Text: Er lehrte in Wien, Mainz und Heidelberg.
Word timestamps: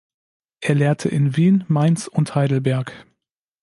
Er 0.61 0.73
lehrte 0.73 1.09
in 1.09 1.37
Wien, 1.37 1.63
Mainz 1.67 2.07
und 2.07 2.33
Heidelberg. 2.33 3.05